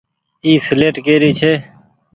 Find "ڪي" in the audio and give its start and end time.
1.05-1.15